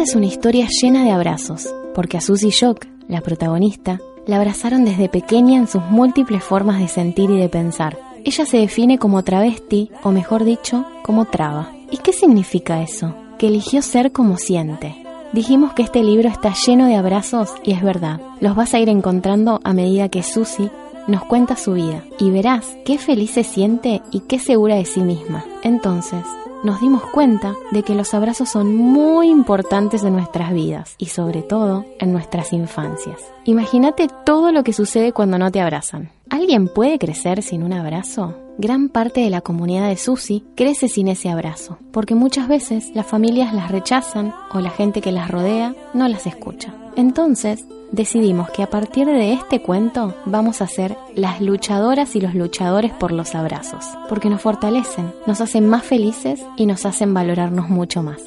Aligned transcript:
Es 0.00 0.14
una 0.14 0.24
historia 0.24 0.66
llena 0.80 1.04
de 1.04 1.10
abrazos, 1.10 1.68
porque 1.94 2.16
a 2.16 2.22
Susie 2.22 2.48
Shock, 2.48 2.86
la 3.06 3.20
protagonista, 3.20 4.00
la 4.26 4.36
abrazaron 4.36 4.86
desde 4.86 5.10
pequeña 5.10 5.58
en 5.58 5.68
sus 5.68 5.82
múltiples 5.90 6.42
formas 6.42 6.80
de 6.80 6.88
sentir 6.88 7.28
y 7.28 7.36
de 7.36 7.50
pensar. 7.50 7.98
Ella 8.24 8.46
se 8.46 8.56
define 8.56 8.98
como 8.98 9.22
travesti, 9.24 9.90
o 10.02 10.10
mejor 10.10 10.44
dicho, 10.44 10.86
como 11.02 11.26
traba. 11.26 11.72
¿Y 11.90 11.98
qué 11.98 12.14
significa 12.14 12.82
eso? 12.82 13.14
Que 13.38 13.48
eligió 13.48 13.82
ser 13.82 14.10
como 14.10 14.38
siente. 14.38 14.96
Dijimos 15.34 15.74
que 15.74 15.82
este 15.82 16.02
libro 16.02 16.30
está 16.30 16.54
lleno 16.54 16.86
de 16.86 16.96
abrazos 16.96 17.50
y 17.62 17.72
es 17.72 17.82
verdad. 17.82 18.22
Los 18.40 18.56
vas 18.56 18.72
a 18.72 18.80
ir 18.80 18.88
encontrando 18.88 19.60
a 19.64 19.74
medida 19.74 20.08
que 20.08 20.22
Susie 20.22 20.70
nos 21.08 21.26
cuenta 21.26 21.56
su 21.56 21.74
vida 21.74 22.04
y 22.18 22.30
verás 22.30 22.74
qué 22.86 22.96
feliz 22.96 23.32
se 23.32 23.44
siente 23.44 24.00
y 24.10 24.20
qué 24.20 24.38
segura 24.38 24.76
de 24.76 24.86
sí 24.86 25.02
misma. 25.02 25.44
Entonces, 25.62 26.24
nos 26.62 26.80
dimos 26.80 27.02
cuenta 27.06 27.54
de 27.70 27.82
que 27.82 27.94
los 27.94 28.12
abrazos 28.14 28.48
son 28.48 28.76
muy 28.76 29.28
importantes 29.28 30.04
en 30.04 30.12
nuestras 30.12 30.52
vidas 30.52 30.94
y 30.98 31.06
sobre 31.06 31.42
todo 31.42 31.84
en 31.98 32.12
nuestras 32.12 32.52
infancias. 32.52 33.20
Imagínate 33.44 34.08
todo 34.24 34.52
lo 34.52 34.62
que 34.62 34.72
sucede 34.72 35.12
cuando 35.12 35.38
no 35.38 35.50
te 35.50 35.60
abrazan. 35.60 36.10
¿Alguien 36.28 36.68
puede 36.68 36.98
crecer 36.98 37.42
sin 37.42 37.62
un 37.62 37.72
abrazo? 37.72 38.34
Gran 38.58 38.88
parte 38.88 39.20
de 39.20 39.30
la 39.30 39.40
comunidad 39.40 39.88
de 39.88 39.96
Susi 39.96 40.44
crece 40.54 40.88
sin 40.88 41.08
ese 41.08 41.30
abrazo, 41.30 41.78
porque 41.92 42.14
muchas 42.14 42.46
veces 42.46 42.90
las 42.94 43.06
familias 43.06 43.54
las 43.54 43.70
rechazan 43.70 44.34
o 44.52 44.60
la 44.60 44.70
gente 44.70 45.00
que 45.00 45.12
las 45.12 45.30
rodea 45.30 45.74
no 45.94 46.06
las 46.08 46.26
escucha. 46.26 46.74
Entonces, 46.94 47.64
decidimos 47.92 48.50
que 48.50 48.62
a 48.62 48.70
partir 48.70 49.06
de 49.06 49.32
este 49.32 49.62
cuento 49.62 50.14
vamos 50.24 50.62
a 50.62 50.66
ser 50.66 50.96
las 51.14 51.40
luchadoras 51.40 52.14
y 52.16 52.20
los 52.20 52.34
luchadores 52.34 52.92
por 52.92 53.12
los 53.12 53.34
abrazos, 53.34 53.84
porque 54.08 54.30
nos 54.30 54.40
fortalecen, 54.40 55.12
nos 55.26 55.40
hacen 55.40 55.68
más 55.68 55.84
felices 55.84 56.40
y 56.56 56.66
nos 56.66 56.86
hacen 56.86 57.14
valorarnos 57.14 57.68
mucho 57.68 58.02
más. 58.02 58.20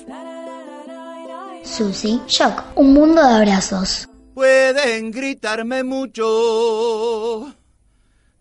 Susi, 1.63 2.21
Shock, 2.27 2.63
un 2.75 2.93
mundo 2.93 3.21
de 3.21 3.33
abrazos. 3.33 4.09
Pueden 4.33 5.11
gritarme 5.11 5.83
mucho, 5.83 7.53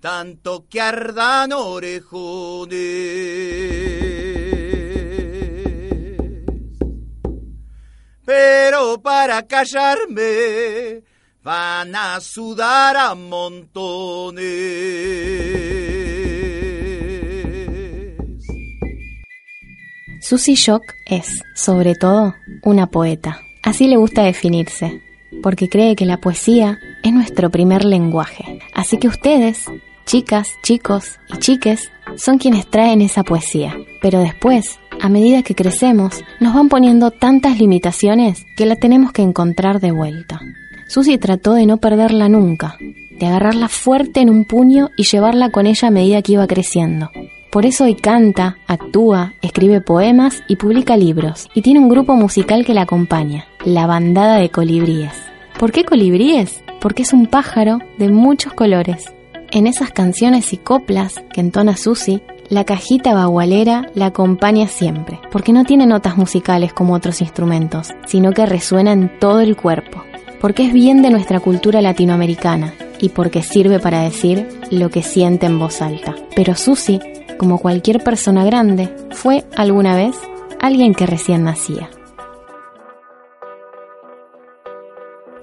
tanto 0.00 0.66
que 0.68 0.80
ardan 0.80 1.52
orejones. 1.52 2.78
Pero 8.24 9.00
para 9.02 9.46
callarme 9.46 11.02
van 11.42 11.94
a 11.96 12.20
sudar 12.20 12.96
a 12.96 13.14
montones. 13.14 14.42
Susie 20.20 20.54
Shock 20.54 20.82
es, 21.04 21.42
sobre 21.54 21.96
todo, 21.96 22.34
una 22.62 22.86
poeta. 22.86 23.40
Así 23.64 23.88
le 23.88 23.96
gusta 23.96 24.22
definirse, 24.22 25.02
porque 25.42 25.68
cree 25.68 25.96
que 25.96 26.06
la 26.06 26.18
poesía 26.18 26.78
es 27.02 27.12
nuestro 27.12 27.50
primer 27.50 27.84
lenguaje. 27.84 28.60
Así 28.72 28.98
que 28.98 29.08
ustedes, 29.08 29.66
chicas, 30.06 30.48
chicos 30.62 31.18
y 31.28 31.38
chiques, 31.38 31.90
son 32.16 32.38
quienes 32.38 32.70
traen 32.70 33.00
esa 33.02 33.24
poesía. 33.24 33.76
Pero 34.00 34.20
después, 34.20 34.78
a 35.00 35.08
medida 35.08 35.42
que 35.42 35.56
crecemos, 35.56 36.22
nos 36.38 36.54
van 36.54 36.68
poniendo 36.68 37.10
tantas 37.10 37.58
limitaciones 37.58 38.44
que 38.56 38.66
la 38.66 38.76
tenemos 38.76 39.12
que 39.12 39.22
encontrar 39.22 39.80
de 39.80 39.90
vuelta. 39.90 40.40
Susie 40.92 41.16
trató 41.16 41.54
de 41.54 41.64
no 41.64 41.78
perderla 41.78 42.28
nunca, 42.28 42.76
de 42.78 43.24
agarrarla 43.24 43.68
fuerte 43.68 44.20
en 44.20 44.28
un 44.28 44.44
puño 44.44 44.90
y 44.94 45.04
llevarla 45.04 45.48
con 45.48 45.64
ella 45.64 45.88
a 45.88 45.90
medida 45.90 46.20
que 46.20 46.32
iba 46.32 46.46
creciendo. 46.46 47.10
Por 47.50 47.64
eso 47.64 47.84
hoy 47.84 47.94
canta, 47.94 48.58
actúa, 48.66 49.32
escribe 49.40 49.80
poemas 49.80 50.42
y 50.48 50.56
publica 50.56 50.98
libros, 50.98 51.48
y 51.54 51.62
tiene 51.62 51.80
un 51.80 51.88
grupo 51.88 52.14
musical 52.14 52.66
que 52.66 52.74
la 52.74 52.82
acompaña, 52.82 53.46
la 53.64 53.86
Bandada 53.86 54.36
de 54.36 54.50
Colibríes. 54.50 55.14
¿Por 55.58 55.72
qué 55.72 55.84
colibríes? 55.84 56.62
Porque 56.78 57.04
es 57.04 57.14
un 57.14 57.24
pájaro 57.24 57.78
de 57.96 58.10
muchos 58.10 58.52
colores. 58.52 59.14
En 59.50 59.66
esas 59.66 59.92
canciones 59.92 60.52
y 60.52 60.58
coplas 60.58 61.24
que 61.32 61.40
entona 61.40 61.78
Susie, 61.78 62.20
la 62.50 62.64
cajita 62.64 63.14
bagualera 63.14 63.86
la 63.94 64.06
acompaña 64.06 64.68
siempre, 64.68 65.20
porque 65.30 65.54
no 65.54 65.64
tiene 65.64 65.86
notas 65.86 66.18
musicales 66.18 66.74
como 66.74 66.92
otros 66.92 67.22
instrumentos, 67.22 67.94
sino 68.04 68.32
que 68.32 68.44
resuena 68.44 68.92
en 68.92 69.18
todo 69.18 69.40
el 69.40 69.56
cuerpo 69.56 70.04
porque 70.42 70.66
es 70.66 70.72
bien 70.72 71.02
de 71.02 71.10
nuestra 71.10 71.38
cultura 71.38 71.80
latinoamericana 71.80 72.74
y 73.00 73.10
porque 73.10 73.42
sirve 73.42 73.78
para 73.78 74.02
decir 74.02 74.48
lo 74.72 74.90
que 74.90 75.04
siente 75.04 75.46
en 75.46 75.60
voz 75.60 75.80
alta. 75.80 76.16
Pero 76.34 76.56
Susi, 76.56 76.98
como 77.38 77.58
cualquier 77.58 78.02
persona 78.02 78.44
grande, 78.44 78.92
fue 79.12 79.44
alguna 79.56 79.94
vez 79.94 80.16
alguien 80.60 80.94
que 80.94 81.06
recién 81.06 81.44
nacía. 81.44 81.88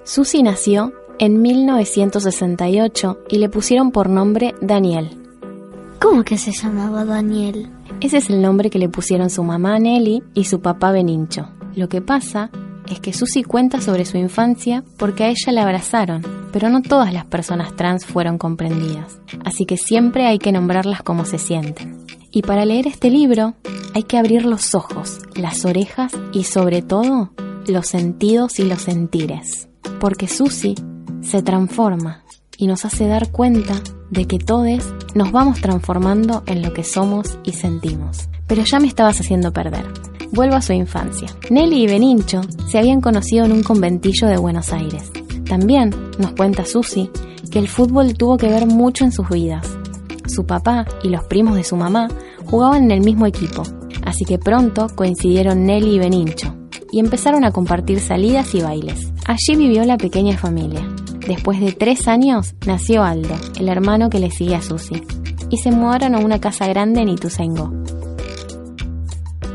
Susi 0.04 0.42
nació 0.42 0.92
en 1.18 1.40
1968 1.40 3.20
y 3.30 3.38
le 3.38 3.48
pusieron 3.48 3.92
por 3.92 4.10
nombre 4.10 4.54
Daniel. 4.60 5.16
¿Cómo 5.98 6.24
que 6.24 6.36
se 6.36 6.52
llamaba 6.52 7.06
Daniel? 7.06 7.70
Ese 8.02 8.18
es 8.18 8.28
el 8.28 8.42
nombre 8.42 8.68
que 8.68 8.78
le 8.78 8.90
pusieron 8.90 9.30
su 9.30 9.44
mamá 9.44 9.78
Nelly 9.78 10.22
y 10.34 10.44
su 10.44 10.60
papá 10.60 10.92
Benincho. 10.92 11.48
Lo 11.74 11.88
que 11.88 12.02
pasa 12.02 12.50
es 12.90 13.00
que 13.00 13.12
Susie 13.12 13.44
cuenta 13.44 13.80
sobre 13.80 14.04
su 14.04 14.18
infancia 14.18 14.84
porque 14.98 15.24
a 15.24 15.28
ella 15.28 15.52
la 15.52 15.62
abrazaron, 15.62 16.22
pero 16.52 16.68
no 16.68 16.82
todas 16.82 17.14
las 17.14 17.24
personas 17.24 17.74
trans 17.76 18.04
fueron 18.04 18.36
comprendidas, 18.36 19.18
así 19.44 19.64
que 19.64 19.76
siempre 19.76 20.26
hay 20.26 20.38
que 20.38 20.52
nombrarlas 20.52 21.02
como 21.02 21.24
se 21.24 21.38
sienten. 21.38 22.04
Y 22.32 22.42
para 22.42 22.64
leer 22.64 22.86
este 22.86 23.10
libro 23.10 23.54
hay 23.94 24.02
que 24.02 24.18
abrir 24.18 24.44
los 24.44 24.74
ojos, 24.74 25.20
las 25.34 25.64
orejas 25.64 26.12
y 26.32 26.44
sobre 26.44 26.82
todo 26.82 27.32
los 27.66 27.86
sentidos 27.86 28.58
y 28.58 28.64
los 28.64 28.82
sentires, 28.82 29.68
porque 30.00 30.28
Susie 30.28 30.74
se 31.22 31.42
transforma 31.42 32.24
y 32.56 32.66
nos 32.66 32.84
hace 32.84 33.06
dar 33.06 33.30
cuenta 33.30 33.80
de 34.10 34.26
que 34.26 34.38
todos 34.38 34.92
nos 35.14 35.32
vamos 35.32 35.60
transformando 35.60 36.42
en 36.46 36.62
lo 36.62 36.72
que 36.72 36.84
somos 36.84 37.38
y 37.44 37.52
sentimos. 37.52 38.28
Pero 38.46 38.64
ya 38.64 38.80
me 38.80 38.88
estabas 38.88 39.20
haciendo 39.20 39.52
perder 39.52 40.09
vuelvo 40.32 40.56
a 40.56 40.62
su 40.62 40.72
infancia. 40.72 41.28
Nelly 41.50 41.84
y 41.84 41.86
Benincho 41.86 42.42
se 42.68 42.78
habían 42.78 43.00
conocido 43.00 43.44
en 43.44 43.52
un 43.52 43.62
conventillo 43.62 44.28
de 44.28 44.36
Buenos 44.36 44.72
Aires. 44.72 45.10
También, 45.48 45.94
nos 46.18 46.32
cuenta 46.32 46.64
Susi, 46.64 47.10
que 47.50 47.58
el 47.58 47.68
fútbol 47.68 48.14
tuvo 48.14 48.36
que 48.36 48.48
ver 48.48 48.66
mucho 48.66 49.04
en 49.04 49.12
sus 49.12 49.28
vidas. 49.28 49.66
Su 50.26 50.46
papá 50.46 50.86
y 51.02 51.08
los 51.08 51.24
primos 51.24 51.56
de 51.56 51.64
su 51.64 51.76
mamá 51.76 52.08
jugaban 52.46 52.84
en 52.84 52.90
el 52.92 53.00
mismo 53.00 53.26
equipo, 53.26 53.62
así 54.04 54.24
que 54.24 54.38
pronto 54.38 54.86
coincidieron 54.94 55.64
Nelly 55.64 55.96
y 55.96 55.98
Benincho 55.98 56.54
y 56.92 57.00
empezaron 57.00 57.44
a 57.44 57.52
compartir 57.52 58.00
salidas 58.00 58.54
y 58.54 58.62
bailes. 58.62 59.12
Allí 59.26 59.56
vivió 59.56 59.84
la 59.84 59.96
pequeña 59.96 60.36
familia. 60.36 60.86
Después 61.26 61.60
de 61.60 61.72
tres 61.72 62.08
años 62.08 62.54
nació 62.66 63.02
Aldo, 63.02 63.34
el 63.58 63.68
hermano 63.68 64.10
que 64.10 64.18
le 64.18 64.30
sigue 64.30 64.56
a 64.56 64.62
Susi, 64.62 65.02
y 65.50 65.58
se 65.58 65.70
mudaron 65.70 66.14
a 66.14 66.18
una 66.18 66.40
casa 66.40 66.66
grande 66.66 67.02
en 67.02 67.10
Ituzaingó. 67.10 67.72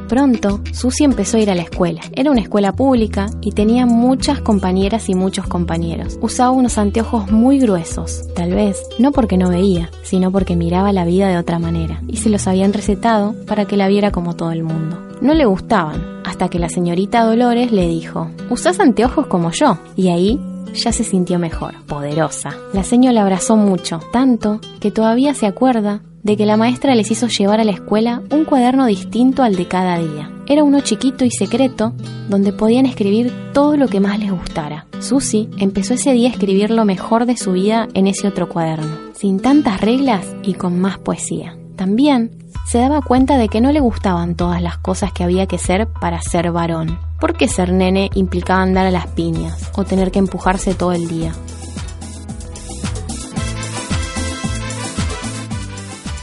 Pronto, 0.08 0.62
Susi 0.72 1.04
empezó 1.04 1.38
a 1.38 1.40
ir 1.40 1.50
a 1.50 1.56
la 1.56 1.64
escuela. 1.64 2.02
Era 2.14 2.32
una 2.32 2.42
escuela 2.42 2.74
pública 2.74 3.28
y 3.42 3.52
tenía 3.52 3.86
muchas 3.86 4.40
compañeras 4.40 5.10
y 5.10 5.16
muchos 5.16 5.48
compañeros. 5.48 6.20
Usaba 6.22 6.52
unos 6.52 6.78
anteojos 6.78 7.32
muy 7.32 7.60
gruesos, 7.60 8.24
tal 8.36 8.54
vez 8.54 8.82
no 9.00 9.12
porque 9.12 9.38
no 9.38 9.50
veía, 9.50 9.90
sino 10.04 10.32
porque 10.32 10.56
miraba 10.56 10.94
la 10.94 11.06
vida 11.06 11.28
de 11.28 11.38
otra 11.38 11.60
manera, 11.60 12.02
y 12.08 12.18
se 12.18 12.30
los 12.30 12.48
habían 12.48 12.74
recetado 12.74 13.36
para 13.48 13.66
que 13.66 13.78
la 13.78 13.88
viera 13.88 14.12
como 14.12 14.36
todo 14.36 14.52
el 14.52 14.64
mundo. 14.64 15.00
No 15.22 15.34
le 15.34 15.46
gustaban, 15.46 16.22
hasta 16.24 16.50
que 16.50 16.60
la 16.60 16.70
señorita 16.70 17.24
Dolores 17.24 17.72
le 17.72 17.88
dijo, 17.88 18.30
usás 18.50 18.80
anteojos 18.80 19.28
como 19.28 19.52
yo, 19.52 19.78
y 19.96 20.10
ahí 20.10 20.40
ya 20.74 20.92
se 20.92 21.04
sintió 21.04 21.40
mejor, 21.40 21.74
poderosa. 21.86 22.52
La 22.74 22.84
señora 22.84 23.22
abrazó 23.22 23.56
mucho, 23.56 24.00
tanto 24.12 24.60
que 24.80 24.92
todavía 24.92 25.34
se 25.34 25.48
acuerda 25.48 26.02
de 26.26 26.36
que 26.36 26.48
la 26.48 26.58
maestra 26.58 26.96
les 26.96 27.12
hizo 27.12 27.28
llevar 27.28 27.60
a 27.60 27.64
la 27.64 27.72
escuela 27.72 28.24
un 28.32 28.46
cuaderno 28.46 28.88
distinto 28.88 29.44
al 29.44 29.56
de 29.56 29.68
cada 29.68 30.00
día. 30.00 30.32
Era 30.48 30.64
uno 30.64 30.82
chiquito 30.82 31.24
y 31.24 31.30
secreto 31.30 31.94
donde 32.30 32.52
podían 32.52 32.88
escribir 32.88 33.32
todo 33.54 33.78
lo 33.78 33.88
que 33.88 34.00
más 34.00 34.18
les 34.18 34.32
gustara. 34.32 34.88
Susie 35.00 35.50
empezó 35.60 35.94
ese 35.94 36.14
día 36.14 36.30
a 36.30 36.32
escribir 36.32 36.72
lo 36.72 36.84
mejor 36.84 37.28
de 37.28 37.38
su 37.38 37.52
vida 37.52 37.88
en 37.94 38.08
ese 38.08 38.28
otro 38.28 38.50
cuaderno, 38.50 38.98
sin 39.14 39.40
tantas 39.40 39.80
reglas 39.82 40.26
y 40.42 40.56
con 40.56 40.80
más 40.80 40.98
poesía. 40.98 41.56
También 41.76 42.32
se 42.66 42.80
daba 42.80 43.02
cuenta 43.02 43.38
de 43.38 43.48
que 43.48 43.62
no 43.62 43.72
le 43.72 43.80
gustaban 43.80 44.34
todas 44.34 44.64
las 44.64 44.80
cosas 44.80 45.14
que 45.14 45.24
había 45.24 45.46
que 45.46 45.60
ser 45.60 45.88
para 45.88 46.24
ser 46.24 46.52
varón. 46.52 46.98
Porque 47.22 47.48
ser 47.48 47.72
nene 47.72 48.10
implicaba 48.16 48.64
andar 48.64 48.88
a 48.88 48.92
las 48.92 49.08
piñas 49.08 49.72
o 49.76 49.84
tener 49.84 50.10
que 50.10 50.20
empujarse 50.20 50.74
todo 50.74 50.92
el 50.92 51.08
día. 51.08 51.34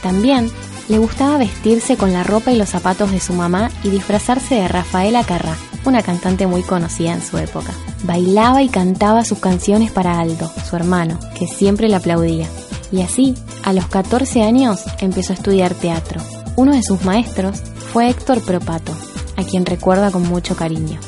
También 0.03 0.51
le 0.89 0.97
gustaba 0.97 1.37
vestirse 1.37 1.95
con 1.95 2.11
la 2.11 2.23
ropa 2.23 2.51
y 2.51 2.57
los 2.57 2.69
zapatos 2.69 3.09
de 3.11 3.21
su 3.21 3.33
mamá 3.33 3.71
y 3.83 3.89
disfrazarse 3.89 4.55
de 4.55 4.67
Rafaela 4.67 5.23
Carrá, 5.23 5.55
una 5.85 6.03
cantante 6.03 6.45
muy 6.45 6.61
conocida 6.61 7.13
en 7.13 7.21
su 7.21 7.37
época. 7.37 7.71
Bailaba 8.03 8.61
y 8.61 8.69
cantaba 8.69 9.23
sus 9.23 9.39
canciones 9.39 9.91
para 9.91 10.19
Aldo, 10.19 10.51
su 10.69 10.75
hermano, 10.75 11.17
que 11.35 11.47
siempre 11.47 11.87
le 11.87 11.95
aplaudía. 11.95 12.47
Y 12.91 13.01
así, 13.01 13.33
a 13.63 13.71
los 13.71 13.87
14 13.87 14.43
años, 14.43 14.81
empezó 14.99 15.31
a 15.31 15.37
estudiar 15.37 15.73
teatro. 15.73 16.21
Uno 16.57 16.73
de 16.73 16.83
sus 16.83 17.03
maestros 17.05 17.59
fue 17.91 18.09
Héctor 18.09 18.41
Propato, 18.43 18.91
a 19.37 19.43
quien 19.43 19.65
recuerda 19.65 20.11
con 20.11 20.27
mucho 20.27 20.55
cariño. 20.55 20.99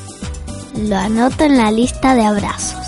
lo 0.77 0.95
anota 0.95 1.45
en 1.45 1.57
la 1.57 1.71
lista 1.71 2.15
de 2.15 2.23
abrazos. 2.23 2.85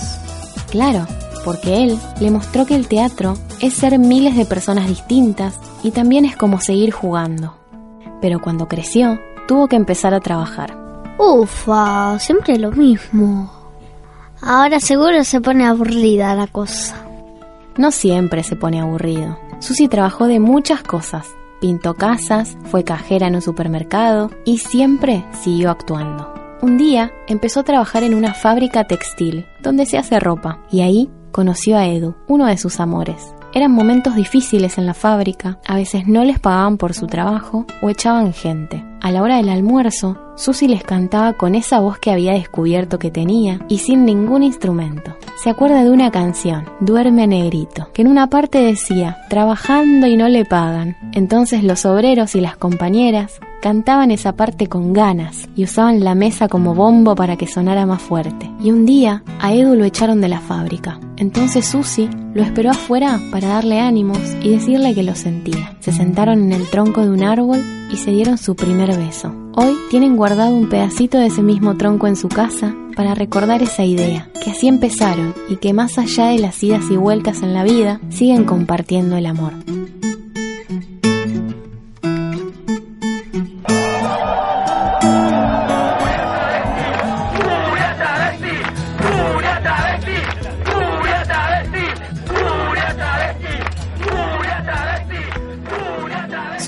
Claro, 0.72 1.06
porque 1.46 1.84
él 1.84 2.00
le 2.20 2.32
mostró 2.32 2.66
que 2.66 2.76
el 2.76 2.88
teatro 2.88 3.38
es 3.60 3.74
ser 3.74 3.98
miles 4.00 4.36
de 4.36 4.46
personas 4.46 4.88
distintas 4.88 5.60
y 5.84 5.92
también 5.92 6.26
es 6.26 6.36
como 6.36 6.60
seguir 6.60 6.92
jugando. 6.92 7.56
Pero 8.22 8.40
cuando 8.40 8.68
creció, 8.68 9.20
tuvo 9.48 9.68
que 9.68 9.76
empezar 9.76 10.14
a 10.14 10.20
trabajar. 10.20 10.78
Ufa, 11.18 12.20
siempre 12.20 12.58
lo 12.58 12.72
mismo. 12.72 13.52
Ahora 14.42 14.80
seguro 14.80 15.24
se 15.24 15.42
pone 15.42 15.66
aburrida 15.66 16.36
la 16.36 16.48
cosa. 16.48 16.96
No 17.78 17.92
siempre 17.92 18.44
se 18.44 18.56
pone 18.56 18.80
aburrido. 18.80 19.38
Susi 19.60 19.88
trabajó 19.88 20.28
de 20.28 20.40
muchas 20.40 20.84
cosas. 20.84 21.28
Pintó 21.60 21.96
casas, 21.96 22.56
fue 22.66 22.84
cajera 22.84 23.28
en 23.28 23.36
un 23.36 23.42
supermercado 23.42 24.30
y 24.46 24.60
siempre 24.60 25.26
siguió 25.42 25.72
actuando. 25.72 26.34
Un 26.62 26.78
día 26.78 27.12
empezó 27.28 27.62
a 27.62 27.64
trabajar 27.64 28.04
en 28.04 28.14
una 28.14 28.34
fábrica 28.34 28.86
textil, 28.86 29.46
donde 29.62 29.86
se 29.86 29.98
hace 29.98 30.20
ropa, 30.20 30.60
y 30.72 30.82
ahí 30.82 31.10
conoció 31.32 31.78
a 31.78 31.88
Edu, 31.88 32.16
uno 32.28 32.46
de 32.46 32.58
sus 32.58 32.80
amores. 32.80 33.34
Eran 33.58 33.72
momentos 33.72 34.14
difíciles 34.14 34.78
en 34.78 34.86
la 34.86 34.94
fábrica, 34.94 35.58
a 35.66 35.78
veces 35.78 36.06
no 36.06 36.24
les 36.24 36.38
pagaban 36.38 36.78
por 36.78 36.94
su 36.94 37.08
trabajo 37.08 37.66
o 37.82 37.90
echaban 37.90 38.32
gente. 38.32 38.86
A 39.02 39.12
la 39.12 39.24
hora 39.24 39.38
del 39.38 39.50
almuerzo, 39.50 40.16
Susi 40.36 40.68
les 40.68 40.84
cantaba 40.84 41.34
con 41.34 41.56
esa 41.56 41.80
voz 41.80 41.98
que 41.98 42.12
había 42.12 42.34
descubierto 42.34 43.00
que 43.00 43.10
tenía 43.10 43.60
y 43.68 43.80
sin 43.80 44.06
ningún 44.06 44.44
instrumento. 44.44 45.16
Se 45.44 45.50
acuerda 45.50 45.84
de 45.84 45.90
una 45.90 46.12
canción, 46.12 46.66
Duerme 46.82 47.26
Negrito, 47.26 47.90
que 47.94 48.04
en 48.04 48.10
una 48.10 48.30
parte 48.30 48.60
decía, 48.60 49.18
trabajando 49.28 50.06
y 50.06 50.18
no 50.18 50.30
le 50.30 50.46
pagan. 50.46 50.96
Entonces 51.14 51.64
los 51.64 51.84
obreros 51.88 52.36
y 52.36 52.42
las 52.42 52.58
compañeras 52.58 53.40
cantaban 53.62 54.12
esa 54.12 54.34
parte 54.34 54.68
con 54.68 54.94
ganas 54.94 55.48
y 55.56 55.64
usaban 55.64 56.04
la 56.04 56.16
mesa 56.16 56.48
como 56.48 56.76
bombo 56.76 57.16
para 57.16 57.38
que 57.38 57.48
sonara 57.48 57.86
más 57.86 58.02
fuerte. 58.02 58.50
Y 58.62 58.72
un 58.72 58.86
día 58.86 59.24
a 59.40 59.54
Edu 59.54 59.76
lo 59.76 59.86
echaron 59.86 60.22
de 60.22 60.28
la 60.28 60.40
fábrica. 60.40 61.00
Entonces 61.18 61.66
Susi 61.66 62.10
lo 62.34 62.44
esperó 62.44 62.72
afuera 62.72 63.20
para 63.32 63.48
darle 63.48 63.80
ánimos 63.80 64.20
y 64.42 64.50
decirle 64.50 64.94
que 64.94 65.04
lo 65.04 65.16
sentía. 65.16 65.76
Se 65.80 65.92
sentaron 65.92 66.44
en 66.44 66.54
el 66.54 66.70
tronco 66.70 67.02
de 67.02 67.10
un 67.10 67.24
árbol 67.24 67.60
y 67.92 67.98
se 67.98 68.12
dieron 68.12 68.38
su 68.38 68.56
primer 68.56 68.96
beso. 68.96 69.34
Hoy 69.56 69.76
tienen 69.90 70.18
guardado 70.18 70.54
un 70.56 70.70
pedacito 70.70 71.18
de 71.18 71.28
ese 71.28 71.42
mismo 71.42 71.78
tronco 71.78 72.08
en 72.08 72.16
su 72.16 72.30
casa 72.30 72.76
para 72.96 73.16
recordar 73.16 73.62
esa 73.64 73.84
idea, 73.84 74.30
que 74.44 74.52
así 74.52 74.68
empezaron 74.68 75.34
y 75.50 75.58
que 75.58 75.74
más 75.74 75.98
allá 75.98 76.28
de 76.28 76.40
las 76.40 76.62
idas 76.64 76.84
y 76.92 76.98
vueltas 76.98 77.42
en 77.42 77.54
la 77.54 77.64
vida, 77.64 78.00
siguen 78.10 78.44
compartiendo 78.44 79.18
el 79.18 79.26
amor. 79.26 79.54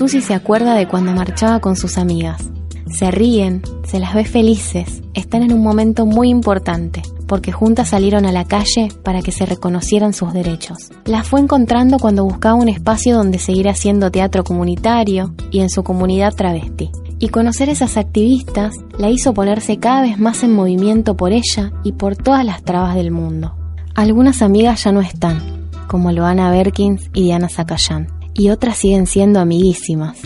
Susi 0.00 0.22
se 0.22 0.32
acuerda 0.32 0.76
de 0.76 0.88
cuando 0.88 1.12
marchaba 1.12 1.60
con 1.60 1.76
sus 1.76 1.98
amigas. 1.98 2.48
Se 2.90 3.10
ríen, 3.10 3.60
se 3.84 4.00
las 4.00 4.14
ve 4.14 4.24
felices, 4.24 5.02
están 5.12 5.42
en 5.42 5.52
un 5.52 5.62
momento 5.62 6.06
muy 6.06 6.30
importante, 6.30 7.02
porque 7.26 7.52
juntas 7.52 7.90
salieron 7.90 8.24
a 8.24 8.32
la 8.32 8.46
calle 8.46 8.88
para 9.04 9.20
que 9.20 9.30
se 9.30 9.44
reconocieran 9.44 10.14
sus 10.14 10.32
derechos. 10.32 10.90
Las 11.04 11.28
fue 11.28 11.40
encontrando 11.40 11.98
cuando 11.98 12.24
buscaba 12.24 12.54
un 12.54 12.70
espacio 12.70 13.14
donde 13.14 13.38
seguir 13.38 13.68
haciendo 13.68 14.10
teatro 14.10 14.42
comunitario 14.42 15.34
y 15.50 15.60
en 15.60 15.68
su 15.68 15.82
comunidad 15.82 16.32
travesti. 16.32 16.90
Y 17.18 17.28
conocer 17.28 17.68
esas 17.68 17.98
activistas 17.98 18.76
la 18.96 19.10
hizo 19.10 19.34
ponerse 19.34 19.76
cada 19.76 20.00
vez 20.00 20.18
más 20.18 20.42
en 20.42 20.54
movimiento 20.54 21.14
por 21.14 21.32
ella 21.32 21.72
y 21.84 21.92
por 21.92 22.16
todas 22.16 22.46
las 22.46 22.62
trabas 22.62 22.94
del 22.94 23.10
mundo. 23.10 23.54
Algunas 23.94 24.40
amigas 24.40 24.82
ya 24.82 24.92
no 24.92 25.02
están, 25.02 25.68
como 25.88 26.10
Loana 26.10 26.50
Berkins 26.50 27.10
y 27.12 27.24
Diana 27.24 27.50
Zacayán 27.50 28.18
y 28.34 28.50
otras 28.50 28.76
siguen 28.76 29.06
siendo 29.06 29.40
amiguísimas, 29.40 30.18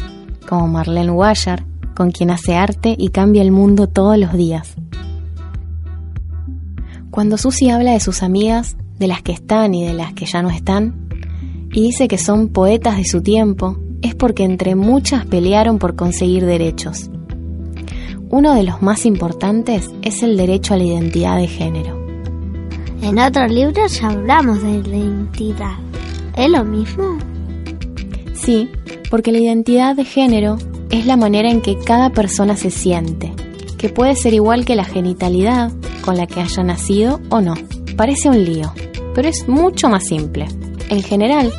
como 0.48 0.68
Marlene 0.68 1.10
Guayar, 1.10 1.64
con 1.94 2.10
quien 2.10 2.30
hace 2.30 2.54
arte 2.54 2.94
y 2.98 3.08
cambia 3.08 3.42
el 3.42 3.50
mundo 3.50 3.86
todos 3.86 4.18
los 4.18 4.32
días. 4.32 4.74
Cuando 7.10 7.38
Susi 7.38 7.70
habla 7.70 7.92
de 7.92 8.00
sus 8.00 8.22
amigas, 8.22 8.76
de 8.98 9.06
las 9.06 9.22
que 9.22 9.32
están 9.32 9.74
y 9.74 9.84
de 9.84 9.94
las 9.94 10.14
que 10.14 10.26
ya 10.26 10.42
no 10.42 10.50
están, 10.50 11.08
y 11.72 11.82
dice 11.82 12.08
que 12.08 12.18
son 12.18 12.48
poetas 12.48 12.96
de 12.96 13.04
su 13.04 13.22
tiempo, 13.22 13.78
es 14.02 14.14
porque 14.14 14.44
entre 14.44 14.74
muchas 14.74 15.24
pelearon 15.26 15.78
por 15.78 15.96
conseguir 15.96 16.44
derechos. 16.44 17.10
Uno 18.30 18.54
de 18.54 18.64
los 18.64 18.82
más 18.82 19.06
importantes 19.06 19.90
es 20.02 20.22
el 20.22 20.36
derecho 20.36 20.74
a 20.74 20.76
la 20.76 20.84
identidad 20.84 21.36
de 21.36 21.46
género. 21.46 22.04
En 23.00 23.18
otros 23.18 23.50
libros 23.50 24.00
ya 24.00 24.08
hablamos 24.08 24.62
de 24.62 24.82
la 24.82 24.96
identidad. 24.96 25.76
¿Es 26.36 26.50
lo 26.50 26.64
mismo? 26.64 27.18
Sí, 28.44 28.68
porque 29.10 29.32
la 29.32 29.38
identidad 29.38 29.96
de 29.96 30.04
género 30.04 30.58
es 30.90 31.06
la 31.06 31.16
manera 31.16 31.50
en 31.50 31.62
que 31.62 31.78
cada 31.78 32.10
persona 32.10 32.58
se 32.58 32.70
siente, 32.70 33.32
que 33.78 33.88
puede 33.88 34.16
ser 34.16 34.34
igual 34.34 34.66
que 34.66 34.76
la 34.76 34.84
genitalidad 34.84 35.72
con 36.02 36.18
la 36.18 36.26
que 36.26 36.40
haya 36.40 36.62
nacido 36.62 37.20
o 37.30 37.40
no. 37.40 37.54
Parece 37.96 38.28
un 38.28 38.44
lío, 38.44 38.74
pero 39.14 39.28
es 39.30 39.48
mucho 39.48 39.88
más 39.88 40.06
simple. 40.06 40.46
En 40.90 41.02
general, 41.02 41.54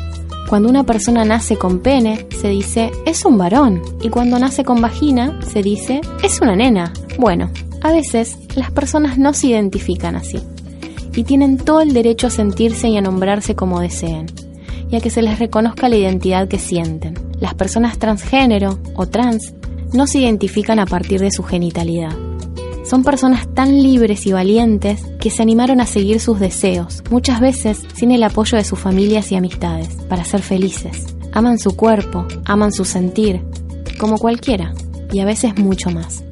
cuando 0.48 0.68
una 0.68 0.84
persona 0.84 1.24
nace 1.24 1.56
con 1.56 1.80
pene, 1.80 2.24
se 2.40 2.50
dice 2.50 2.92
es 3.04 3.24
un 3.24 3.36
varón, 3.36 3.82
y 4.00 4.08
cuando 4.08 4.38
nace 4.38 4.62
con 4.62 4.80
vagina, 4.80 5.40
se 5.42 5.62
dice 5.62 6.02
es 6.22 6.40
una 6.40 6.54
nena. 6.54 6.92
Bueno, 7.18 7.50
a 7.82 7.90
veces 7.90 8.38
las 8.54 8.70
personas 8.70 9.18
no 9.18 9.34
se 9.34 9.48
identifican 9.48 10.14
así, 10.14 10.38
y 11.16 11.24
tienen 11.24 11.56
todo 11.56 11.80
el 11.80 11.92
derecho 11.92 12.28
a 12.28 12.30
sentirse 12.30 12.88
y 12.88 12.96
a 12.96 13.00
nombrarse 13.00 13.56
como 13.56 13.80
deseen 13.80 14.45
y 14.90 14.96
a 14.96 15.00
que 15.00 15.10
se 15.10 15.22
les 15.22 15.38
reconozca 15.38 15.88
la 15.88 15.96
identidad 15.96 16.48
que 16.48 16.58
sienten. 16.58 17.14
Las 17.40 17.54
personas 17.54 17.98
transgénero 17.98 18.78
o 18.94 19.06
trans 19.06 19.54
no 19.92 20.06
se 20.06 20.18
identifican 20.18 20.78
a 20.78 20.86
partir 20.86 21.20
de 21.20 21.30
su 21.30 21.42
genitalidad. 21.42 22.14
Son 22.84 23.02
personas 23.02 23.52
tan 23.52 23.82
libres 23.82 24.26
y 24.26 24.32
valientes 24.32 25.02
que 25.18 25.30
se 25.30 25.42
animaron 25.42 25.80
a 25.80 25.86
seguir 25.86 26.20
sus 26.20 26.38
deseos, 26.38 27.02
muchas 27.10 27.40
veces 27.40 27.82
sin 27.94 28.12
el 28.12 28.22
apoyo 28.22 28.56
de 28.56 28.64
sus 28.64 28.78
familias 28.78 29.32
y 29.32 29.34
amistades, 29.34 29.88
para 30.08 30.24
ser 30.24 30.40
felices. 30.40 31.04
Aman 31.32 31.58
su 31.58 31.74
cuerpo, 31.74 32.26
aman 32.44 32.72
su 32.72 32.84
sentir, 32.84 33.42
como 33.98 34.18
cualquiera, 34.18 34.72
y 35.12 35.18
a 35.18 35.24
veces 35.24 35.58
mucho 35.58 35.90
más. 35.90 36.22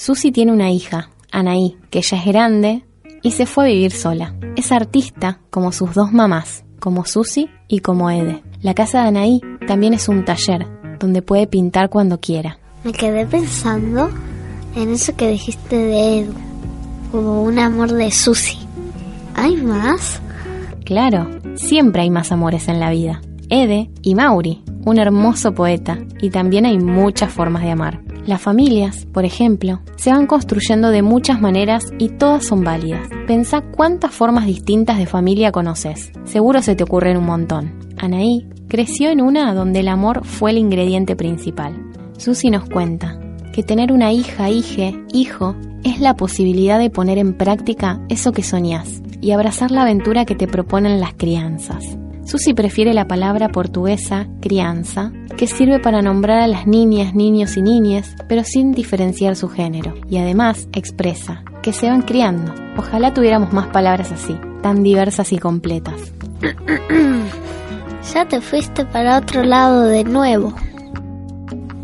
Susi 0.00 0.32
tiene 0.32 0.50
una 0.50 0.70
hija, 0.70 1.10
Anaí, 1.30 1.76
que 1.90 2.00
ya 2.00 2.16
es 2.16 2.24
grande 2.24 2.86
y 3.20 3.32
se 3.32 3.44
fue 3.44 3.64
a 3.64 3.66
vivir 3.66 3.92
sola. 3.92 4.34
Es 4.56 4.72
artista 4.72 5.40
como 5.50 5.72
sus 5.72 5.92
dos 5.92 6.10
mamás, 6.10 6.64
como 6.78 7.04
Susi 7.04 7.50
y 7.68 7.80
como 7.80 8.10
Ede. 8.10 8.42
La 8.62 8.72
casa 8.72 9.02
de 9.02 9.08
Anaí 9.08 9.42
también 9.66 9.92
es 9.92 10.08
un 10.08 10.24
taller 10.24 10.66
donde 10.98 11.20
puede 11.20 11.46
pintar 11.46 11.90
cuando 11.90 12.18
quiera. 12.18 12.58
Me 12.82 12.92
quedé 12.92 13.26
pensando 13.26 14.08
en 14.74 14.88
eso 14.88 15.14
que 15.16 15.28
dijiste 15.28 15.76
de 15.76 16.20
Edu, 16.20 16.32
como 17.12 17.42
un 17.42 17.58
amor 17.58 17.92
de 17.92 18.10
Susi. 18.10 18.56
¿Hay 19.34 19.56
más? 19.58 20.22
Claro, 20.86 21.28
siempre 21.56 22.00
hay 22.00 22.10
más 22.10 22.32
amores 22.32 22.68
en 22.68 22.80
la 22.80 22.88
vida. 22.88 23.20
Ede 23.50 23.90
y 24.00 24.14
Mauri, 24.14 24.62
un 24.86 24.98
hermoso 24.98 25.52
poeta, 25.52 25.98
y 26.22 26.30
también 26.30 26.64
hay 26.64 26.78
muchas 26.78 27.30
formas 27.30 27.64
de 27.64 27.72
amar. 27.72 28.00
Las 28.26 28.42
familias, 28.42 29.06
por 29.12 29.24
ejemplo, 29.24 29.80
se 29.96 30.10
van 30.10 30.26
construyendo 30.26 30.90
de 30.90 31.02
muchas 31.02 31.40
maneras 31.40 31.84
y 31.98 32.10
todas 32.10 32.44
son 32.46 32.62
válidas. 32.62 33.08
Pensá 33.26 33.62
cuántas 33.62 34.12
formas 34.12 34.46
distintas 34.46 34.98
de 34.98 35.06
familia 35.06 35.52
conoces. 35.52 36.12
Seguro 36.24 36.62
se 36.62 36.76
te 36.76 36.84
ocurren 36.84 37.16
un 37.16 37.24
montón. 37.24 37.78
Anaí 37.98 38.46
creció 38.68 39.10
en 39.10 39.20
una 39.20 39.54
donde 39.54 39.80
el 39.80 39.88
amor 39.88 40.24
fue 40.24 40.50
el 40.50 40.58
ingrediente 40.58 41.16
principal. 41.16 41.74
Susi 42.18 42.50
nos 42.50 42.68
cuenta 42.68 43.18
que 43.52 43.62
tener 43.62 43.92
una 43.92 44.12
hija, 44.12 44.50
hije, 44.50 45.02
hijo, 45.12 45.56
es 45.82 46.00
la 46.00 46.14
posibilidad 46.14 46.78
de 46.78 46.90
poner 46.90 47.18
en 47.18 47.34
práctica 47.34 48.00
eso 48.08 48.32
que 48.32 48.42
soñás 48.42 49.02
y 49.20 49.32
abrazar 49.32 49.70
la 49.70 49.82
aventura 49.82 50.24
que 50.24 50.34
te 50.34 50.46
proponen 50.46 51.00
las 51.00 51.14
crianzas. 51.14 51.99
Susi 52.30 52.54
prefiere 52.54 52.94
la 52.94 53.08
palabra 53.08 53.48
portuguesa 53.48 54.28
crianza, 54.40 55.10
que 55.36 55.48
sirve 55.48 55.80
para 55.80 56.00
nombrar 56.00 56.38
a 56.38 56.46
las 56.46 56.64
niñas, 56.64 57.12
niños 57.12 57.56
y 57.56 57.60
niñas, 57.60 58.14
pero 58.28 58.44
sin 58.44 58.70
diferenciar 58.70 59.34
su 59.34 59.48
género. 59.48 59.94
Y 60.08 60.18
además 60.18 60.68
expresa 60.72 61.42
que 61.60 61.72
se 61.72 61.88
van 61.88 62.02
criando. 62.02 62.54
Ojalá 62.76 63.12
tuviéramos 63.12 63.52
más 63.52 63.66
palabras 63.66 64.12
así, 64.12 64.38
tan 64.62 64.84
diversas 64.84 65.32
y 65.32 65.38
completas. 65.38 66.12
ya 68.14 68.24
te 68.26 68.40
fuiste 68.40 68.84
para 68.84 69.18
otro 69.18 69.42
lado 69.42 69.86
de 69.86 70.04
nuevo. 70.04 70.54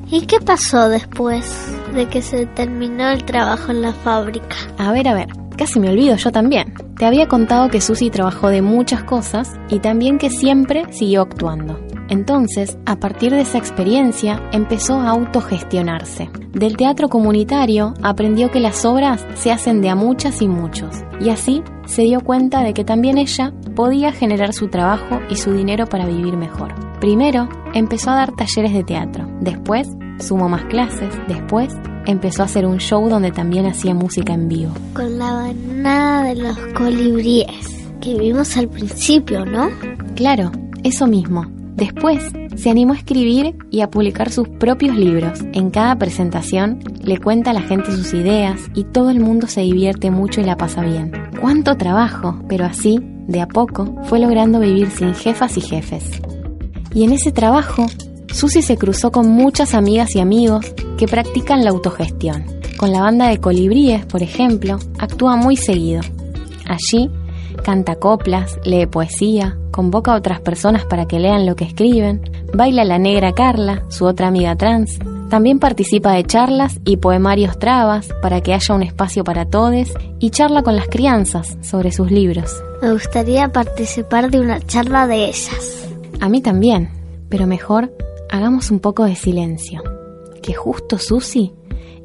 ¿Y 0.08 0.26
qué 0.26 0.38
pasó 0.38 0.88
después 0.88 1.76
de 1.92 2.06
que 2.06 2.22
se 2.22 2.46
terminó 2.46 3.08
el 3.08 3.24
trabajo 3.24 3.72
en 3.72 3.82
la 3.82 3.92
fábrica? 3.92 4.54
A 4.78 4.92
ver, 4.92 5.08
a 5.08 5.14
ver, 5.14 5.26
casi 5.56 5.80
me 5.80 5.90
olvido 5.90 6.14
yo 6.14 6.30
también. 6.30 6.72
Te 6.98 7.04
había 7.04 7.28
contado 7.28 7.68
que 7.68 7.82
Susi 7.82 8.08
trabajó 8.08 8.48
de 8.48 8.62
muchas 8.62 9.04
cosas 9.04 9.52
y 9.68 9.80
también 9.80 10.16
que 10.16 10.30
siempre 10.30 10.90
siguió 10.90 11.22
actuando. 11.22 11.78
Entonces, 12.08 12.78
a 12.86 12.96
partir 12.96 13.32
de 13.32 13.42
esa 13.42 13.58
experiencia, 13.58 14.40
empezó 14.52 14.94
a 14.94 15.10
autogestionarse. 15.10 16.30
Del 16.52 16.78
teatro 16.78 17.10
comunitario 17.10 17.92
aprendió 18.02 18.50
que 18.50 18.60
las 18.60 18.86
obras 18.86 19.26
se 19.34 19.52
hacen 19.52 19.82
de 19.82 19.90
a 19.90 19.94
muchas 19.94 20.40
y 20.40 20.48
muchos, 20.48 21.04
y 21.20 21.28
así 21.28 21.62
se 21.84 22.02
dio 22.02 22.20
cuenta 22.22 22.62
de 22.62 22.72
que 22.72 22.84
también 22.84 23.18
ella 23.18 23.52
podía 23.74 24.12
generar 24.12 24.54
su 24.54 24.68
trabajo 24.68 25.20
y 25.28 25.36
su 25.36 25.52
dinero 25.52 25.86
para 25.86 26.06
vivir 26.06 26.38
mejor. 26.38 26.74
Primero, 26.98 27.48
empezó 27.74 28.12
a 28.12 28.16
dar 28.16 28.32
talleres 28.32 28.72
de 28.72 28.84
teatro, 28.84 29.28
después 29.40 29.86
sumó 30.18 30.48
más 30.48 30.64
clases, 30.64 31.12
después 31.28 31.76
empezó 32.06 32.42
a 32.42 32.46
hacer 32.46 32.66
un 32.66 32.78
show 32.78 33.08
donde 33.08 33.30
también 33.30 33.66
hacía 33.66 33.94
música 33.94 34.32
en 34.32 34.48
vivo. 34.48 34.72
Con 34.94 35.18
la 35.18 35.32
banada 35.32 36.22
de 36.25 36.36
los 36.36 36.56
colibríes 36.75 37.86
que 38.00 38.18
vimos 38.18 38.56
al 38.56 38.68
principio, 38.68 39.44
¿no? 39.44 39.68
Claro, 40.14 40.50
eso 40.82 41.06
mismo. 41.06 41.46
Después 41.76 42.22
se 42.56 42.70
animó 42.70 42.94
a 42.94 42.96
escribir 42.96 43.54
y 43.70 43.82
a 43.82 43.90
publicar 43.90 44.30
sus 44.30 44.48
propios 44.48 44.96
libros. 44.96 45.40
En 45.52 45.70
cada 45.70 45.96
presentación 45.96 46.78
le 47.02 47.18
cuenta 47.18 47.50
a 47.50 47.54
la 47.54 47.60
gente 47.60 47.92
sus 47.92 48.14
ideas 48.14 48.58
y 48.75 48.84
todo 48.84 49.10
el 49.10 49.20
mundo 49.20 49.46
se 49.46 49.60
divierte 49.60 50.10
mucho 50.10 50.40
y 50.40 50.44
la 50.44 50.56
pasa 50.56 50.82
bien. 50.82 51.12
¡Cuánto 51.38 51.76
trabajo! 51.76 52.38
Pero 52.48 52.64
así, 52.64 52.98
de 53.26 53.42
a 53.42 53.46
poco, 53.46 53.94
fue 54.04 54.20
logrando 54.20 54.58
vivir 54.58 54.90
sin 54.90 55.14
jefas 55.14 55.58
y 55.58 55.60
jefes. 55.60 56.22
Y 56.94 57.04
en 57.04 57.12
ese 57.12 57.30
trabajo, 57.30 57.86
Susi 58.36 58.60
se 58.60 58.76
cruzó 58.76 59.10
con 59.10 59.30
muchas 59.30 59.72
amigas 59.72 60.14
y 60.14 60.20
amigos 60.20 60.66
que 60.98 61.08
practican 61.08 61.64
la 61.64 61.70
autogestión. 61.70 62.44
Con 62.76 62.92
la 62.92 63.00
banda 63.00 63.28
de 63.28 63.38
colibríes, 63.38 64.04
por 64.04 64.22
ejemplo, 64.22 64.78
actúa 64.98 65.36
muy 65.36 65.56
seguido. 65.56 66.02
Allí 66.66 67.10
canta 67.64 67.94
coplas, 67.94 68.58
lee 68.62 68.84
poesía, 68.84 69.56
convoca 69.70 70.12
a 70.12 70.16
otras 70.16 70.40
personas 70.40 70.84
para 70.84 71.06
que 71.06 71.18
lean 71.18 71.46
lo 71.46 71.56
que 71.56 71.64
escriben, 71.64 72.20
baila 72.52 72.84
la 72.84 72.98
negra 72.98 73.32
Carla, 73.32 73.84
su 73.88 74.04
otra 74.04 74.28
amiga 74.28 74.54
trans, 74.54 74.98
también 75.30 75.58
participa 75.58 76.12
de 76.12 76.24
charlas 76.24 76.78
y 76.84 76.98
poemarios 76.98 77.58
trabas 77.58 78.10
para 78.20 78.42
que 78.42 78.52
haya 78.52 78.74
un 78.74 78.82
espacio 78.82 79.24
para 79.24 79.46
todos 79.46 79.88
y 80.18 80.28
charla 80.28 80.62
con 80.62 80.76
las 80.76 80.88
crianzas 80.88 81.56
sobre 81.62 81.90
sus 81.90 82.10
libros. 82.10 82.62
Me 82.82 82.92
gustaría 82.92 83.48
participar 83.48 84.30
de 84.30 84.40
una 84.40 84.60
charla 84.60 85.06
de 85.06 85.24
ellas. 85.24 85.88
A 86.20 86.28
mí 86.28 86.42
también, 86.42 86.90
pero 87.30 87.46
mejor 87.46 87.90
hagamos 88.30 88.71
un 88.71 88.80
poco 88.80 89.04
de 89.04 89.16
silencio, 89.16 89.83
que 90.42 90.54
justo 90.54 90.99
Susi 90.99 91.52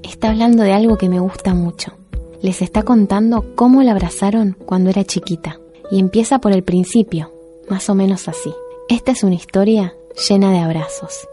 está 0.03 0.29
hablando 0.29 0.63
de 0.63 0.73
algo 0.73 0.97
que 0.97 1.09
me 1.09 1.19
gusta 1.19 1.53
mucho 1.53 1.93
les 2.41 2.61
está 2.61 2.83
contando 2.83 3.55
cómo 3.55 3.83
la 3.83 3.91
abrazaron 3.91 4.57
cuando 4.65 4.89
era 4.89 5.03
chiquita. 5.03 5.59
Y 5.89 5.99
empieza 5.99 6.39
por 6.39 6.53
el 6.53 6.63
principio, 6.63 7.33
más 7.69 7.89
o 7.89 7.95
menos 7.95 8.27
así. 8.27 8.53
Esta 8.89 9.11
es 9.11 9.23
una 9.23 9.35
historia 9.35 9.95
llena 10.27 10.51
de 10.51 10.59
abrazos. 10.59 11.27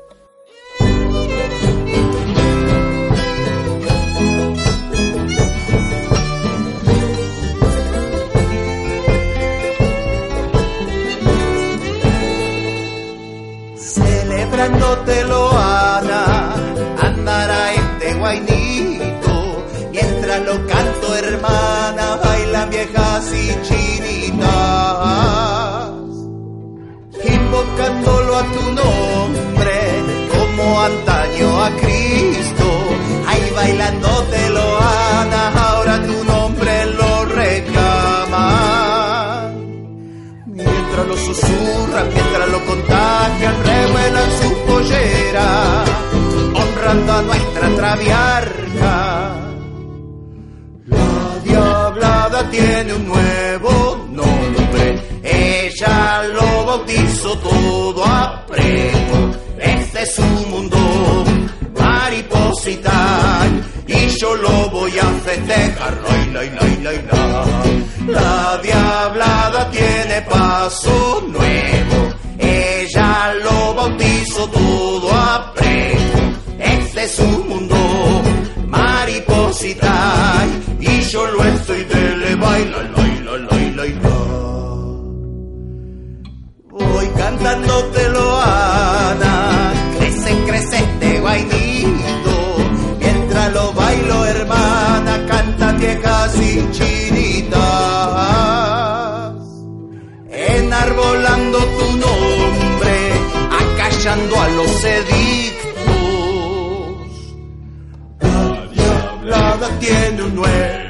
Celebrándotelo, 14.68 15.50
Ana, 15.58 16.52
andará 17.00 17.72
este 17.72 18.14
guainito, 18.14 19.64
mientras 19.92 20.40
lo 20.44 20.66
canto, 20.66 21.16
hermana, 21.16 22.16
bailan 22.22 22.68
viejas 22.68 23.32
y 23.32 23.56
chinitas, 23.62 24.48
invocándolo 27.24 28.36
a 28.36 28.42
tu 28.42 28.72
nombre, 28.72 29.80
como 30.36 30.80
antaño 30.82 31.64
a 31.64 31.70
Cristo, 31.70 32.66
ahí 33.26 33.50
bailándote 33.56 34.36
Ana, 35.18 35.52
ahora 35.66 36.02
tu 36.02 36.24
nombre 36.24 36.86
lo 36.92 37.24
reclama. 37.24 38.46
Mientras 40.44 41.06
lo 41.06 41.16
susurran, 41.16 42.08
mientras 42.12 42.48
lo 42.50 42.66
contagian, 42.66 43.67
traviarca. 47.78 48.94
La 50.86 51.38
diablada 51.44 52.50
tiene 52.50 52.92
un 52.94 53.06
nuevo 53.06 54.06
nombre, 54.10 54.84
ella 55.22 56.22
lo 56.36 56.66
bautizó 56.66 57.38
todo 57.38 58.04
a 58.04 58.44
prego. 58.46 59.18
Este 59.60 60.02
es 60.02 60.14
su 60.16 60.28
mundo, 60.50 60.78
mariposita, 61.78 63.46
y 63.86 64.08
yo 64.20 64.34
lo 64.34 64.70
voy 64.70 64.98
a 64.98 65.08
festejar. 65.26 65.98
La. 66.02 66.12
La 68.08 68.60
diablada 68.62 69.70
tiene 69.70 70.22
paso 70.22 71.22
nuevo, 71.28 71.98
ella 72.38 73.34
lo 73.44 73.74
bautizó 73.74 74.48
todo 74.48 75.12
a 75.12 75.52
prego. 75.54 75.78
Este 76.58 77.04
es 77.04 77.12
su 77.12 77.47
Voy 87.38 87.44
cantándotelo, 87.44 88.40
Ana, 88.40 89.72
crece, 89.96 90.36
crece 90.46 90.78
este 90.78 91.20
guainito, 91.20 92.56
mientras 92.98 93.52
lo 93.52 93.72
bailo, 93.74 94.24
hermana, 94.24 95.24
cantan 95.28 95.78
viejas 95.78 96.34
y 96.36 96.68
chinitas, 96.72 97.60
enarbolando 100.30 101.58
tu 101.58 101.96
nombre, 101.98 103.12
acallando 103.60 104.40
a 104.40 104.48
los 104.48 104.84
edictos. 104.84 105.18
La 108.20 108.66
diablada 108.72 109.68
tiene 109.78 110.22
un 110.24 110.34
nuevo 110.34 110.87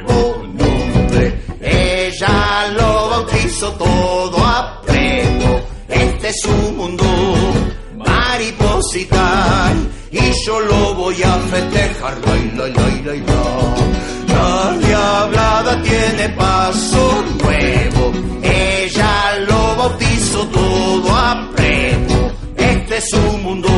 Este 6.28 6.50
es 6.50 6.56
su 6.56 6.73
mundo, 6.73 7.04
mariposita, 7.97 9.73
y 10.11 10.20
yo 10.44 10.61
lo 10.61 10.94
voy 10.94 11.23
a 11.23 11.38
festejar. 11.50 12.18
Lai, 12.26 12.52
lai, 12.54 13.02
lai, 13.02 13.20
la. 13.20 13.42
La 14.35 14.76
diablada 14.76 15.82
tiene 15.82 16.28
paso 16.30 17.25
nuevo, 17.42 18.12
ella 18.42 19.38
lo 19.49 19.76
bautizó 19.76 20.47
todo 20.49 21.16
a 21.16 21.50
prego. 21.56 22.32
Este 22.58 22.99
es 22.99 23.08
su 23.08 23.38
mundo, 23.38 23.70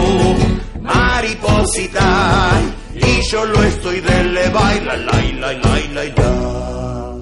mariposita, 0.82 2.50
y 2.96 3.22
yo 3.30 3.44
lo 3.44 3.62
estoy 3.62 4.00
de 4.00 4.24
le 4.24 4.48
baila, 4.48 4.96
lai, 4.96 5.32
lai, 5.34 5.60
lai, 5.62 5.88
lai, 5.94 6.14
la. 6.16 7.14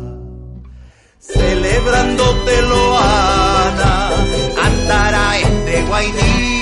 Celebrándotelo, 1.21 2.99
Ana, 2.99 3.48
andará 3.48 3.48
este 6.01 6.13
guainí 6.13 6.58